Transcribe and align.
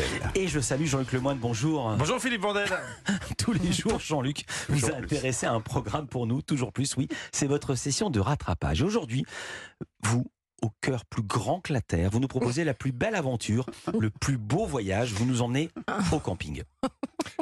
Vandel. 0.00 0.30
Et 0.34 0.48
je 0.48 0.60
salue 0.60 0.86
Jean-Luc 0.86 1.12
Lemoyne, 1.12 1.38
bonjour. 1.38 1.94
Bonjour 1.96 2.20
Philippe 2.20 2.42
Vandel. 2.42 2.68
Tous 3.38 3.52
les 3.52 3.72
jours, 3.72 3.98
Jean-Luc, 4.00 4.44
vous 4.68 4.90
a 4.90 4.96
intéressé 4.96 5.46
à 5.46 5.52
un 5.52 5.60
programme 5.60 6.06
pour 6.06 6.26
nous, 6.26 6.42
toujours 6.42 6.72
plus, 6.72 6.96
oui. 6.96 7.08
C'est 7.32 7.46
votre 7.46 7.74
session 7.74 8.10
de 8.10 8.20
rattrapage. 8.20 8.82
Aujourd'hui, 8.82 9.24
vous, 10.02 10.26
au 10.62 10.70
cœur 10.80 11.04
plus 11.04 11.22
grand 11.22 11.60
que 11.60 11.72
la 11.72 11.80
Terre, 11.80 12.10
vous 12.10 12.20
nous 12.20 12.28
proposez 12.28 12.64
la 12.64 12.74
plus 12.74 12.92
belle 12.92 13.14
aventure, 13.14 13.66
le 13.98 14.10
plus 14.10 14.38
beau 14.38 14.66
voyage. 14.66 15.12
Vous 15.12 15.24
nous 15.26 15.42
emmenez 15.42 15.70
au 16.12 16.18
camping. 16.18 16.62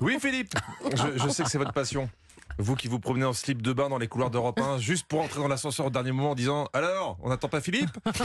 Oui 0.01 0.19
Philippe, 0.21 0.55
je, 0.95 1.23
je 1.23 1.29
sais 1.29 1.43
que 1.45 1.51
c'est 1.51 1.59
votre 1.59 1.73
passion. 1.73 2.09
Vous 2.59 2.75
qui 2.75 2.89
vous 2.89 2.99
promenez 2.99 3.25
en 3.25 3.33
slip 3.33 3.62
de 3.62 3.73
bain 3.73 3.89
dans 3.89 3.99
les 3.99 4.09
couloirs 4.09 4.30
d'Europe 4.30 4.59
1, 4.61 4.79
juste 4.79 5.07
pour 5.07 5.21
entrer 5.21 5.41
dans 5.41 5.48
l'ascenseur 5.48 5.87
au 5.87 5.91
dernier 5.91 6.12
moment 6.12 6.30
en 6.30 6.35
disant 6.35 6.69
Alors, 6.73 7.19
on 7.23 7.29
n'attend 7.29 7.48
pas 7.48 7.61
Philippe? 7.61 7.91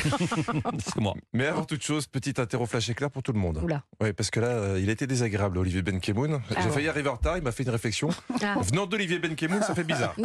C'est 0.86 0.98
moi. 0.98 1.14
Mais 1.34 1.46
avant 1.48 1.66
toute 1.66 1.84
chose, 1.84 2.08
petit 2.08 2.34
interro 2.40 2.66
flash 2.66 2.90
éclair 2.90 3.12
pour 3.12 3.22
tout 3.22 3.34
le 3.34 3.40
monde. 3.40 3.59
Oula. 3.64 3.84
Oui, 4.02 4.14
parce 4.14 4.32
que 4.32 4.40
là, 4.40 4.48
euh, 4.48 4.80
il 4.82 4.90
a 4.90 4.91
été 4.94 5.08
désagréable, 5.08 5.58
Olivier 5.58 5.82
Benkemoun. 5.82 6.41
Ah 6.49 6.62
J'ai 6.62 6.70
failli 6.70 6.88
arriver 6.88 7.09
en 7.09 7.16
retard, 7.16 7.38
il 7.38 7.44
m'a 7.44 7.52
fait 7.52 7.63
une 7.63 7.70
réflexion. 7.70 8.09
Ah. 8.41 8.55
Venant 8.62 8.86
d'Olivier 8.86 9.20
Benkemoun, 9.20 9.62
ça 9.62 9.76
fait 9.76 9.84
bizarre. 9.84 10.16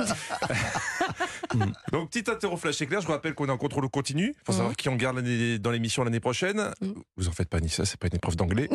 Donc, 1.92 2.10
petit 2.10 2.30
interro 2.30 2.56
flash 2.56 2.80
éclair, 2.80 3.00
je 3.00 3.06
vous 3.06 3.12
rappelle 3.12 3.34
qu'on 3.34 3.46
est 3.46 3.52
en 3.52 3.58
contrôle 3.58 3.88
continu. 3.88 4.34
Il 4.36 4.44
faut 4.44 4.52
savoir 4.52 4.76
qui 4.76 4.88
on 4.88 4.96
garde 4.96 5.20
dans 5.58 5.70
l'émission 5.70 6.04
l'année 6.04 6.20
prochaine. 6.20 6.70
Mhm. 6.80 6.94
Vous 7.16 7.28
en 7.28 7.32
faites 7.32 7.48
pas, 7.48 7.60
Nissa, 7.60 7.84
c'est 7.84 7.98
pas 7.98 8.08
une 8.08 8.16
épreuve 8.16 8.36
d'anglais. 8.36 8.68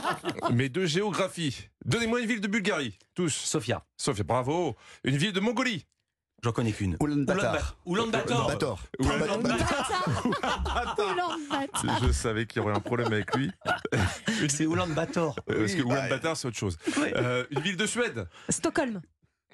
Mais 0.52 0.68
de 0.68 0.84
géographie. 0.86 1.68
Donnez-moi 1.84 2.20
une 2.20 2.26
ville 2.26 2.40
de 2.40 2.48
Bulgarie, 2.48 2.98
tous. 3.14 3.30
Sophia, 3.30 3.84
Sophie, 3.96 4.22
bravo. 4.22 4.76
Une 5.04 5.16
ville 5.16 5.32
de 5.32 5.40
Mongolie. 5.40 5.86
j'en 6.42 6.52
connais 6.52 6.72
qu'une. 6.72 6.96
Oulan-Bator. 7.00 7.76
Oulan-Bator. 7.86 8.46
Bator. 8.48 8.80
Je 12.02 12.12
savais 12.12 12.46
qu'il 12.46 12.62
y 12.62 12.64
aurait 12.64 12.74
un 12.76 12.80
problème 12.80 13.12
avec 13.12 13.34
lui. 13.36 13.50
C'est 14.48 14.66
Oulan-Bator. 14.66 15.36
Euh, 15.50 15.60
Parce 15.60 15.74
que 15.74 15.82
Oui, 15.82 15.92
Ulaanbaatar, 15.92 16.36
c'est 16.36 16.48
autre 16.48 16.56
chose. 16.56 16.78
Euh, 16.98 17.44
une 17.50 17.60
ville 17.60 17.76
de 17.76 17.86
Suède. 17.86 18.26
Stockholm. 18.48 19.00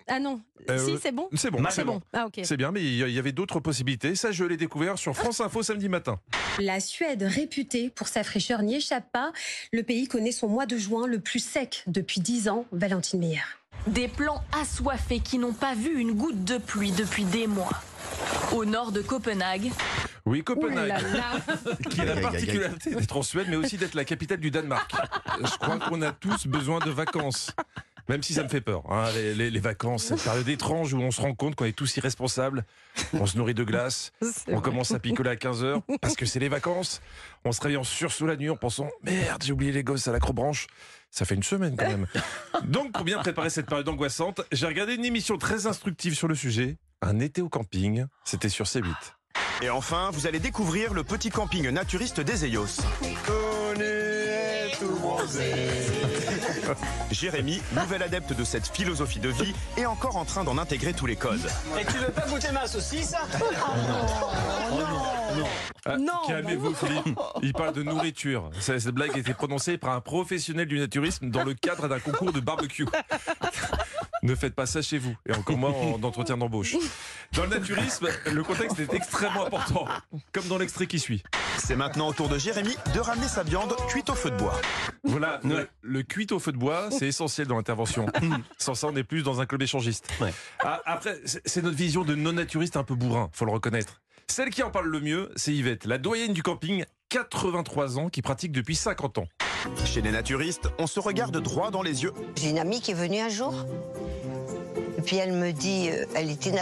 Ah 0.09 0.19
non. 0.21 0.41
Euh, 0.71 0.79
si, 0.79 0.99
c'est 1.03 1.13
bon 1.13 1.29
C'est 1.35 1.51
bon, 1.51 1.61
Mal- 1.61 1.73
C'est 1.73 1.85
bon. 1.85 2.01
Ah 2.13 2.27
ok. 2.27 2.41
C'est 2.43 2.57
bien, 2.57 2.73
mais 2.73 2.83
il 2.83 2.97
y 3.11 3.19
avait 3.19 3.33
d'autres 3.33 3.61
possibilités. 3.61 4.15
Ça, 4.15 4.33
je 4.33 4.45
l'ai 4.45 4.57
découvert 4.57 4.99
sur 4.99 5.15
France 5.17 5.41
Info 5.41 5.63
samedi 5.63 5.89
matin. 5.89 6.19
La 6.59 6.81
Suède, 6.81 7.23
réputée 7.23 7.91
pour 7.91 8.09
sa 8.09 8.25
fraîcheur, 8.25 8.63
n'y 8.63 8.77
échappe 8.77 9.11
pas. 9.13 9.33
Le 9.73 9.83
pays 9.83 10.09
connaît 10.09 10.33
son 10.33 10.49
mois 10.49 10.67
de 10.67 10.77
juin 10.77 11.07
le 11.07 11.21
plus 11.21 11.41
sec 11.45 11.85
depuis 11.87 12.21
10 12.21 12.49
ans. 12.49 12.65
Valentine 12.73 13.21
Meyer. 13.21 13.41
Des 13.87 14.09
plants 14.09 14.43
assoiffés 14.61 15.21
qui 15.21 15.39
n'ont 15.39 15.53
pas 15.53 15.75
vu 15.75 15.99
une 16.01 16.13
goutte 16.13 16.45
de 16.45 16.59
pluie 16.59 16.91
depuis 16.93 17.25
des 17.25 17.47
mois. 17.47 17.71
Au 18.53 18.65
nord 18.65 18.91
de 18.93 19.01
Copenhague, 19.03 19.71
Oui, 20.27 20.43
Copenhague, 20.43 20.89
là 20.89 21.01
là. 21.01 21.75
qui 21.91 22.01
a 22.01 22.05
la 22.07 22.21
particularité 22.21 22.95
d'être 22.95 23.17
en 23.17 23.23
Suède, 23.23 23.47
mais 23.49 23.57
aussi 23.57 23.77
d'être 23.77 23.95
la 23.95 24.05
capitale 24.05 24.41
du 24.41 24.51
Danemark. 24.51 24.91
Je 25.41 25.57
crois 25.59 25.79
qu'on 25.79 26.03
a 26.03 26.13
tous 26.13 26.47
besoin 26.47 26.81
de 26.81 26.91
vacances. 26.91 27.53
Même 28.09 28.23
si 28.23 28.33
ça 28.33 28.43
me 28.43 28.49
fait 28.49 28.61
peur, 28.63 28.83
hein, 28.91 29.11
les, 29.15 29.35
les- 29.35 29.51
les 29.51 29.61
vacances, 29.61 30.05
cette 30.05 30.23
période 30.23 30.49
étrange 30.49 30.95
où 30.95 30.99
on 31.01 31.11
se 31.11 31.21
rend 31.21 31.35
compte 31.35 31.55
qu'on 31.57 31.67
est 31.67 31.73
tous 31.73 31.97
irresponsables, 31.99 32.65
on 33.13 33.27
se 33.27 33.37
nourrit 33.37 33.53
de 33.55 33.65
glace, 33.65 34.13
on 34.49 34.53
vrai. 34.55 34.63
commence 34.63 34.93
à 34.93 34.99
picoler 34.99 35.31
à 35.31 35.35
15h 35.37 35.83
parce 36.01 36.15
que 36.17 36.25
c'est 36.25 36.39
les 36.39 36.49
vacances, 36.49 37.03
on 37.45 37.53
se 37.53 37.61
réveille 37.61 37.77
en 37.77 37.85
sursaut 37.85 38.27
la 38.27 38.37
nuit 38.37 38.49
en 38.51 38.57
pensant 38.57 38.89
merde, 39.03 39.43
j'ai 39.45 39.53
oublié 39.53 39.73
les 39.73 39.85
gosses 39.85 40.09
à 40.09 40.13
l'acrobranche. 40.13 40.67
Ça 41.11 41.25
fait 41.25 41.35
une 41.35 41.43
semaine 41.43 41.77
quand 41.77 41.89
même. 41.89 42.07
Donc, 42.65 42.93
pour 42.93 43.05
bien 43.05 43.19
préparer 43.19 43.51
cette 43.51 43.67
période 43.67 43.89
angoissante, 43.89 44.43
j'ai 44.53 44.67
regardé 44.67 44.95
une 44.95 45.05
émission 45.05 45.39
très 45.39 45.67
instructive 45.67 46.15
sur 46.15 46.29
le 46.29 46.35
sujet, 46.35 46.77
Un 47.03 47.21
été 47.21 47.41
au 47.43 47.49
camping, 47.49 48.05
c'était 48.25 48.49
sur 48.51 48.65
C8. 48.67 48.85
Et 49.63 49.71
enfin, 49.71 50.11
vous 50.13 50.27
allez 50.27 50.39
découvrir 50.39 50.95
le 50.95 51.05
petit 51.05 51.31
camping 51.31 51.69
naturiste 51.71 52.21
des 52.21 52.45
Eyos. 52.45 52.67
Jérémy, 57.11 57.61
nouvel 57.73 58.03
adepte 58.03 58.33
de 58.33 58.45
cette 58.45 58.69
philosophie 58.69 59.19
de 59.19 59.29
vie, 59.29 59.55
est 59.77 59.87
encore 59.87 60.17
en 60.17 60.25
train 60.25 60.45
d'en 60.45 60.59
intégrer 60.59 60.93
tous 60.93 61.07
les 61.07 61.17
codes. 61.17 61.47
Et 61.81 61.85
tu 61.85 61.99
veux 61.99 62.11
pas 62.11 62.27
goûter 62.29 62.53
ma 62.53 62.67
saucisse 62.67 63.15
Ah, 65.85 65.97
Non, 65.97 66.13
Calmez-vous, 66.27 66.75
Philippe. 66.75 67.19
Il 67.43 67.53
parle 67.53 67.75
de 67.75 67.83
nourriture. 67.83 68.51
Cette 68.61 68.81
cette 68.81 68.95
blague 68.95 69.13
a 69.15 69.19
été 69.19 69.35
prononcée 69.35 69.79
par 69.79 69.91
un 69.91 70.01
professionnel 70.01 70.67
du 70.67 70.79
naturisme 70.79 71.31
dans 71.31 71.45
le 71.45 71.55
cadre 71.55 71.89
d'un 71.89 71.99
concours 71.99 72.33
de 72.33 72.41
barbecue. 72.41 72.87
Ne 74.23 74.35
faites 74.35 74.55
pas 74.55 74.67
ça 74.67 74.83
chez 74.83 74.99
vous, 74.99 75.15
et 75.27 75.33
encore 75.33 75.57
moins 75.57 75.71
en 75.71 76.03
entretien 76.03 76.37
d'embauche. 76.37 76.75
Dans 77.35 77.45
le 77.45 77.51
naturisme, 77.51 78.09
le 78.27 78.43
contexte 78.43 78.81
est 78.81 78.93
extrêmement 78.93 79.47
important, 79.47 79.87
comme 80.33 80.45
dans 80.49 80.59
l'extrait 80.59 80.89
qui 80.89 80.99
suit. 80.99 81.23
C'est 81.59 81.77
maintenant 81.77 82.09
au 82.09 82.13
tour 82.13 82.29
de 82.29 82.39
Jérémy 82.39 82.75
de 82.95 83.01
ramener 83.01 83.29
sa 83.29 83.43
viande 83.43 83.75
cuite 83.89 84.09
au 84.11 84.15
feu 84.15 84.31
de 84.31 84.37
bois. 84.37 84.55
Voilà, 85.05 85.41
le, 85.45 85.69
le 85.83 86.03
cuit 86.03 86.27
au 86.31 86.39
feu 86.39 86.53
de 86.53 86.57
bois, 86.57 86.89
c'est 86.91 87.07
essentiel 87.09 87.47
dans 87.47 87.57
l'intervention. 87.57 88.07
Sans 88.59 88.75
ça, 88.75 88.87
on 88.89 88.97
est 88.97 89.05
plus 89.05 89.23
dans 89.23 89.41
un 89.41 89.47
club 89.47 89.63
échangiste. 89.63 90.09
Ouais. 90.21 90.33
Ah, 90.61 90.81
après, 90.87 91.19
c'est 91.25 91.63
notre 91.63 91.77
vision 91.77 92.05
de 92.05 92.15
non-naturiste 92.15 92.77
un 92.77 92.85
peu 92.85 92.95
bourrin, 92.95 93.29
faut 93.33 93.45
le 93.45 93.53
reconnaître. 93.53 94.01
Celle 94.29 94.51
qui 94.51 94.63
en 94.63 94.71
parle 94.71 94.89
le 94.89 95.01
mieux, 95.01 95.31
c'est 95.37 95.53
Yvette, 95.53 95.85
la 95.87 95.99
doyenne 95.99 96.33
du 96.33 96.43
camping, 96.43 96.85
83 97.09 97.99
ans, 97.99 98.09
qui 98.09 98.23
pratique 98.23 98.53
depuis 98.53 98.77
50 98.77 99.19
ans. 99.19 99.29
Chez 99.85 100.03
les 100.03 100.11
naturistes, 100.11 100.69
on 100.79 100.87
se 100.87 101.01
regarde 101.01 101.37
droit 101.41 101.71
dans 101.71 101.83
les 101.83 102.03
yeux. 102.03 102.13
J'ai 102.37 102.51
une 102.51 102.59
amie 102.59 102.81
qui 102.81 102.93
est 102.93 102.95
venue 102.95 103.21
un 103.21 103.29
jour. 103.29 103.55
Et 104.99 105.03
puis 105.03 105.17
elle 105.17 105.33
me 105.33 105.53
dit, 105.53 105.89
euh, 105.91 106.05
elle 106.15 106.31
était 106.31 106.53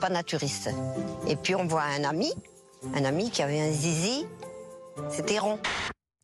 pas 0.00 0.08
naturiste. 0.08 0.70
Et 1.28 1.36
puis 1.36 1.54
on 1.54 1.66
voit 1.66 1.82
un 1.82 2.04
ami, 2.04 2.32
un 2.94 3.04
ami 3.04 3.30
qui 3.30 3.42
avait 3.42 3.60
un 3.60 3.72
zizi. 3.72 4.26
C'était 5.10 5.38
rond. 5.38 5.58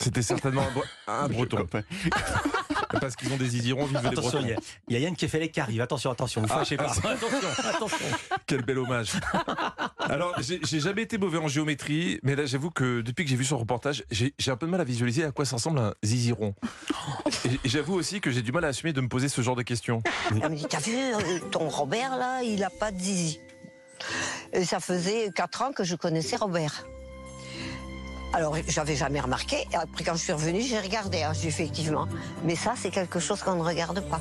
C'était 0.03 0.23
certainement 0.23 0.63
un, 0.63 0.71
bre- 0.71 0.85
un 1.07 1.29
breton. 1.29 1.67
Parce 3.01 3.17
qu'ils 3.17 3.33
ont 3.33 3.37
des 3.37 3.57
isirons, 3.57 3.87
vive 3.87 4.01
les 4.03 4.09
Attention, 4.09 4.41
il 4.41 4.49
y, 4.49 4.53
bretons. 4.53 4.61
a- 4.61 4.65
il 4.89 4.93
y 4.95 4.97
a 4.97 5.01
Yann 5.01 5.17
Kefelec 5.17 5.53
qui 5.53 5.61
arrive. 5.61 5.81
Attention, 5.81 6.11
attention, 6.11 6.43
vous 6.43 6.49
Ah, 6.51 6.59
fâchez 6.59 6.77
pas. 6.77 6.91
attention. 6.91 7.09
Attention. 7.69 8.07
Quel 8.47 8.63
bel 8.63 8.79
hommage. 8.79 9.13
Alors, 9.99 10.35
j'ai 10.41 10.81
jamais 10.81 11.03
été 11.03 11.17
mauvais 11.19 11.39
en 11.39 11.49
géométrie, 11.49 12.19
mais 12.23 12.35
là, 12.37 12.45
j'avoue 12.45 12.71
que 12.71 13.01
depuis 13.01 13.25
que 13.25 13.31
j'ai 13.31 13.37
vu 13.37 13.45
son 13.45 13.57
reportage, 13.59 14.05
j'ai 14.11 14.33
un 14.49 14.57
peu 14.57 14.67
de 14.67 14.71
mal 14.73 14.81
à 14.81 14.85
visualiser 14.85 15.25
à 15.25 15.31
quoi 15.33 15.45
ça 15.47 15.57
ressemble 15.57 15.79
un 15.79 15.95
ziziron. 16.05 16.55
Et 17.47 17.49
et 17.65 17.69
j'avoue 17.69 17.95
aussi 17.95 18.21
que 18.21 18.31
j'ai 18.31 18.43
du 18.43 18.53
mal 18.53 18.65
à 18.65 18.69
assumer 18.69 18.93
de 18.93 19.01
me 19.01 19.09
poser 19.09 19.29
ce 19.29 19.41
genre 19.41 19.57
de 19.57 19.63
questions. 19.63 20.03
Elle 20.31 20.51
me 20.51 20.57
dit, 20.57 20.67
t'as 20.69 20.81
vu, 20.81 20.95
euh, 20.97 21.39
ton 21.51 21.69
Robert 21.69 22.17
là, 22.17 22.43
il 22.43 22.63
a 22.65 22.71
pas 22.71 22.91
de 22.93 22.99
zizi. 23.01 23.41
Et 24.53 24.65
ça 24.65 24.81
faisait 24.81 25.31
quatre 25.35 25.63
ans 25.63 25.73
que 25.73 25.85
je 25.85 25.95
connaissais 25.97 26.37
Robert. 26.37 26.85
Alors, 28.35 28.57
j'avais 28.67 28.97
jamais 28.97 29.21
remarqué. 29.21 29.67
Après, 29.75 30.05
quand 30.05 30.15
je 30.15 30.23
suis 30.23 30.33
revenue, 30.33 30.63
j'ai 30.63 30.81
regardé, 30.81 31.23
hein, 31.23 31.33
j'ai 31.35 31.49
effectivement. 31.49 32.09
Mais 32.45 32.57
ça, 32.57 32.75
c'est 32.77 32.91
quelque 32.91 33.21
chose 33.21 33.43
qu'on 33.43 33.57
ne 33.57 33.63
regarde 33.63 34.01
pas. 34.09 34.21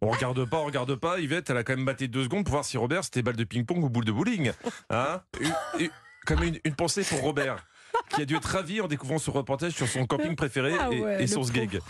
On 0.00 0.08
regarde 0.08 0.44
pas, 0.48 0.58
on 0.58 0.64
regarde 0.64 0.94
pas. 0.94 1.18
Yvette, 1.18 1.50
elle 1.50 1.56
a 1.56 1.64
quand 1.64 1.76
même 1.76 1.84
batté 1.84 2.08
deux 2.08 2.24
secondes 2.24 2.44
pour 2.44 2.52
voir 2.52 2.64
si 2.64 2.76
Robert 2.76 3.04
c'était 3.04 3.22
balle 3.22 3.36
de 3.36 3.44
ping-pong 3.44 3.82
ou 3.82 3.88
boule 3.88 4.04
de 4.04 4.12
bowling. 4.12 4.52
Hein 4.90 5.20
Comme 6.24 6.42
une 6.42 6.74
pensée 6.74 7.02
pour 7.02 7.20
Robert. 7.20 7.64
Qui 8.10 8.22
a 8.22 8.24
dû 8.24 8.36
être 8.36 8.44
ravi 8.44 8.80
en 8.80 8.88
découvrant 8.88 9.18
ce 9.18 9.30
reportage 9.30 9.72
sur 9.72 9.88
son 9.88 10.06
camping 10.06 10.36
préféré 10.36 10.74
Ah 10.78 10.88
et, 10.90 11.00
ouais, 11.00 11.14
et 11.18 11.20
le 11.22 11.26
son 11.26 11.42
sgeg. 11.42 11.80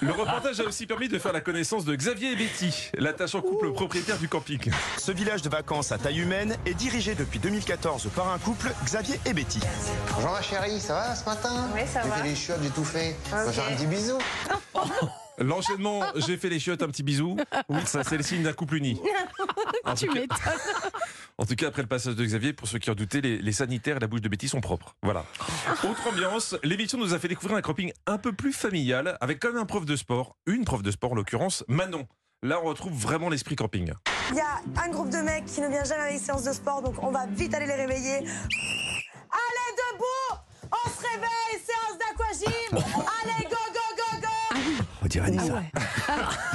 Le 0.00 0.10
reportage 0.12 0.60
a 0.60 0.64
aussi 0.64 0.86
permis 0.86 1.08
de 1.08 1.18
faire 1.18 1.32
la 1.32 1.40
connaissance 1.40 1.84
de 1.84 1.94
Xavier 1.94 2.32
et 2.32 2.36
Betty, 2.36 2.90
l'attachant 2.96 3.42
couple 3.42 3.72
propriétaire 3.72 4.18
du 4.18 4.28
camping. 4.28 4.70
Ce 4.98 5.12
village 5.12 5.42
de 5.42 5.48
vacances 5.48 5.92
à 5.92 5.98
taille 5.98 6.20
humaine 6.20 6.56
est 6.66 6.74
dirigé 6.74 7.14
depuis 7.14 7.38
2014 7.38 8.08
par 8.14 8.30
un 8.32 8.38
couple, 8.38 8.70
Xavier 8.84 9.20
et 9.26 9.34
Betty. 9.34 9.60
Bonjour 10.14 10.32
ma 10.32 10.42
chérie, 10.42 10.80
ça 10.80 10.94
va 10.94 11.14
ce 11.14 11.24
matin? 11.24 11.68
Oui, 11.74 11.80
ça 11.86 12.02
J'ai 12.02 12.08
va. 12.08 12.16
fait 12.16 12.28
les 12.28 12.34
chiottes, 12.34 12.58
j'ai 12.62 12.70
tout 12.70 12.84
fait. 12.84 13.16
Faire 13.24 13.64
un 13.70 13.74
petit 13.76 13.86
bisou. 13.86 14.18
L'enchaînement, 15.38 16.02
j'ai 16.14 16.36
fait 16.36 16.48
les 16.48 16.60
chiottes, 16.60 16.82
un 16.82 16.86
petit 16.88 17.02
bisou. 17.02 17.36
Oui, 17.68 17.80
ça 17.86 18.04
c'est 18.04 18.16
le 18.16 18.22
signe 18.22 18.42
d'un 18.42 18.52
couple 18.52 18.76
uni. 18.76 19.00
Tu 19.96 20.08
m'étonnes. 20.08 20.28
en 21.44 21.46
tout 21.46 21.56
cas, 21.56 21.68
après 21.68 21.82
le 21.82 21.88
passage 21.88 22.16
de 22.16 22.24
Xavier, 22.24 22.54
pour 22.54 22.66
ceux 22.66 22.78
qui 22.78 22.90
en 22.90 22.94
doutaient, 22.94 23.20
les, 23.20 23.36
les 23.36 23.52
sanitaires 23.52 23.98
et 23.98 24.00
la 24.00 24.06
bouche 24.06 24.22
de 24.22 24.30
Betty 24.30 24.48
sont 24.48 24.62
propres. 24.62 24.96
Voilà. 25.02 25.26
Autre 25.84 26.08
ambiance, 26.10 26.56
l'émission 26.62 26.96
nous 26.96 27.12
a 27.12 27.18
fait 27.18 27.28
découvrir 27.28 27.58
un 27.58 27.60
camping 27.60 27.92
un 28.06 28.16
peu 28.16 28.32
plus 28.32 28.54
familial, 28.54 29.18
avec 29.20 29.40
quand 29.40 29.48
même 29.48 29.58
un 29.58 29.66
prof 29.66 29.84
de 29.84 29.94
sport, 29.94 30.38
une 30.46 30.64
prof 30.64 30.82
de 30.82 30.90
sport 30.90 31.12
en 31.12 31.16
l'occurrence, 31.16 31.62
Manon. 31.68 32.06
Là, 32.42 32.60
on 32.62 32.64
retrouve 32.64 32.94
vraiment 32.94 33.28
l'esprit 33.28 33.56
camping. 33.56 33.92
Il 34.30 34.36
y 34.36 34.40
a 34.40 34.82
un 34.82 34.88
groupe 34.88 35.10
de 35.10 35.18
mecs 35.18 35.44
qui 35.44 35.60
ne 35.60 35.68
vient 35.68 35.84
jamais 35.84 36.04
à 36.04 36.10
les 36.12 36.18
séances 36.18 36.44
de 36.44 36.52
sport, 36.54 36.80
donc 36.80 36.94
on 37.02 37.10
va 37.10 37.26
vite 37.26 37.52
aller 37.52 37.66
les 37.66 37.74
réveiller. 37.74 38.16
Allez, 38.16 39.70
debout 39.92 40.40
On 40.72 40.88
se 40.88 41.06
réveille, 41.12 41.60
séance 41.62 41.98
d'aquagym 41.98 42.78
Allez, 43.22 43.44
go, 43.50 43.56
go, 43.74 43.80
go, 43.98 44.20
go 44.22 44.84
On 45.02 45.06
dirait 45.08 45.26
Ah 45.28 45.40
Anissa. 45.40 45.54
ouais. 45.56 45.70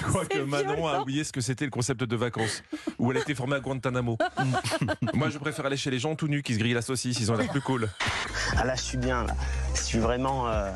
Je 0.00 0.06
crois 0.06 0.24
que 0.24 0.38
Manon 0.38 0.86
a 0.88 1.00
oublié 1.00 1.24
ce 1.24 1.32
que 1.32 1.40
c'était 1.40 1.64
le 1.64 1.70
concept 1.70 2.02
de 2.02 2.16
vacances, 2.16 2.62
où 2.98 3.10
elle 3.10 3.18
était 3.18 3.34
formée 3.34 3.56
à 3.56 3.60
Guantanamo. 3.60 4.16
Moi, 5.14 5.28
je 5.30 5.38
préfère 5.38 5.66
aller 5.66 5.76
chez 5.76 5.90
les 5.90 5.98
gens 5.98 6.14
tout 6.14 6.28
nus 6.28 6.42
qui 6.42 6.54
se 6.54 6.58
grillent 6.58 6.74
la 6.74 6.82
saucisse, 6.82 7.18
ils 7.20 7.30
ont 7.30 7.36
l'air 7.36 7.50
plus 7.50 7.60
cool. 7.60 7.88
Ah 8.56 8.64
là, 8.64 8.74
je 8.74 8.82
suis 8.82 8.98
bien. 8.98 9.24
Là. 9.24 9.34
Je 9.74 9.80
suis 9.80 9.98
vraiment 9.98 10.48
euh, 10.48 10.70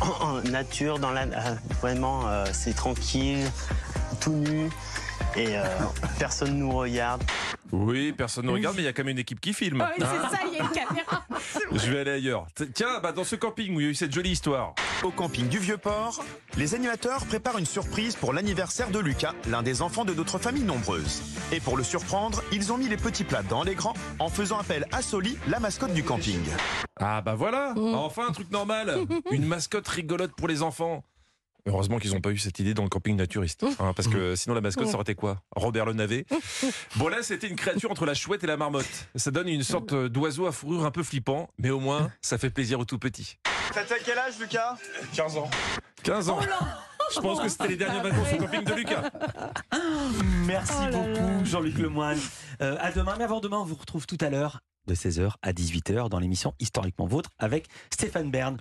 en, 0.00 0.26
en 0.26 0.40
nature, 0.42 0.98
dans 0.98 1.10
la, 1.10 1.22
euh, 1.22 1.54
vraiment, 1.80 2.28
euh, 2.28 2.44
c'est 2.52 2.74
tranquille, 2.74 3.50
tout 4.20 4.32
nu, 4.32 4.68
et 5.36 5.56
euh, 5.56 5.64
personne 6.18 6.58
nous 6.58 6.70
regarde. 6.72 7.22
Oui, 7.72 8.12
personne 8.12 8.46
ne 8.46 8.50
regarde, 8.50 8.76
mais 8.76 8.82
il 8.82 8.86
y 8.86 8.88
a 8.88 8.92
quand 8.92 9.04
même 9.04 9.12
une 9.12 9.18
équipe 9.18 9.40
qui 9.40 9.52
filme. 9.52 9.82
Ah 9.82 9.92
oui, 9.96 10.04
c'est 10.04 10.36
ça, 10.36 10.40
il 10.46 10.56
y 10.56 10.60
a 10.60 10.64
une 10.64 10.70
caméra. 10.70 11.24
Je 11.72 11.90
vais 11.90 12.00
aller 12.00 12.10
ailleurs. 12.12 12.46
Tiens, 12.74 13.00
bah, 13.02 13.12
dans 13.12 13.24
ce 13.24 13.36
camping 13.36 13.76
où 13.76 13.80
il 13.80 13.84
y 13.84 13.86
a 13.86 13.90
eu 13.90 13.94
cette 13.94 14.12
jolie 14.12 14.30
histoire. 14.30 14.74
Au 15.02 15.10
camping 15.10 15.48
du 15.48 15.58
Vieux-Port, 15.58 16.24
les 16.56 16.74
animateurs 16.74 17.26
préparent 17.26 17.58
une 17.58 17.66
surprise 17.66 18.16
pour 18.16 18.32
l'anniversaire 18.32 18.90
de 18.90 18.98
Lucas, 18.98 19.34
l'un 19.48 19.62
des 19.62 19.82
enfants 19.82 20.04
de 20.04 20.14
notre 20.14 20.38
famille 20.38 20.64
nombreuse. 20.64 21.22
Et 21.52 21.60
pour 21.60 21.76
le 21.76 21.84
surprendre, 21.84 22.42
ils 22.52 22.72
ont 22.72 22.78
mis 22.78 22.88
les 22.88 22.96
petits 22.96 23.24
plats 23.24 23.42
dans 23.42 23.62
les 23.62 23.74
grands 23.74 23.94
en 24.18 24.28
faisant 24.28 24.58
appel 24.58 24.86
à 24.92 25.02
Soli, 25.02 25.38
la 25.48 25.60
mascotte 25.60 25.92
du 25.92 26.02
camping. 26.02 26.40
Ah 26.96 27.20
bah 27.20 27.34
voilà, 27.34 27.74
enfin 27.76 28.26
un 28.28 28.32
truc 28.32 28.50
normal. 28.50 28.98
Une 29.30 29.44
mascotte 29.46 29.86
rigolote 29.88 30.32
pour 30.36 30.48
les 30.48 30.62
enfants. 30.62 31.04
Heureusement 31.66 31.98
qu'ils 31.98 32.12
n'ont 32.12 32.20
pas 32.20 32.30
eu 32.30 32.38
cette 32.38 32.58
idée 32.60 32.72
dans 32.74 32.82
le 32.82 32.88
camping 32.88 33.16
naturiste. 33.16 33.64
hein, 33.78 33.92
parce 33.94 34.08
que 34.08 34.34
sinon 34.36 34.54
la 34.54 34.60
mascotte 34.60 34.86
ça 34.88 34.94
aurait 34.94 35.02
été 35.02 35.14
quoi? 35.14 35.42
Robert 35.54 35.84
le 35.86 35.92
navet. 35.92 36.24
Bon 36.96 37.08
là 37.08 37.22
c'était 37.22 37.48
une 37.48 37.56
créature 37.56 37.90
entre 37.90 38.06
la 38.06 38.14
chouette 38.14 38.42
et 38.44 38.46
la 38.46 38.56
marmotte. 38.56 39.08
Ça 39.16 39.30
donne 39.30 39.48
une 39.48 39.62
sorte 39.62 39.94
d'oiseau 39.94 40.46
à 40.46 40.52
fourrure 40.52 40.84
un 40.86 40.90
peu 40.90 41.02
flippant, 41.02 41.50
mais 41.58 41.70
au 41.70 41.80
moins 41.80 42.10
ça 42.22 42.38
fait 42.38 42.50
plaisir 42.50 42.78
aux 42.80 42.84
tout 42.84 42.98
petits. 42.98 43.38
T'as 43.74 43.84
quel 44.04 44.18
âge, 44.18 44.38
Lucas? 44.40 44.76
15 45.14 45.36
ans. 45.36 45.50
15 46.02 46.30
ans. 46.30 46.40
Je 47.14 47.20
pense 47.20 47.40
que 47.40 47.48
c'était 47.48 47.68
les 47.68 47.76
dernières 47.76 48.02
vacances 48.02 48.32
au 48.32 48.36
camping 48.38 48.64
de 48.64 48.72
Lucas. 48.74 49.10
Merci 50.46 50.72
Oh 50.88 50.96
beaucoup, 50.96 51.44
Jean-Luc 51.44 51.78
Lemoine. 51.78 52.18
Euh, 52.62 52.76
à 52.80 52.92
demain, 52.92 53.14
mais 53.18 53.24
avant 53.24 53.40
demain, 53.40 53.58
on 53.58 53.64
vous 53.64 53.74
retrouve 53.76 54.06
tout 54.06 54.18
à 54.20 54.30
l'heure 54.30 54.60
de 54.86 54.94
16h 54.94 55.32
à 55.42 55.52
18h 55.52 56.08
dans 56.08 56.18
l'émission 56.18 56.54
Historiquement 56.60 57.06
Vôtre 57.06 57.30
avec 57.38 57.66
Stéphane 57.92 58.30
Bern. 58.30 58.56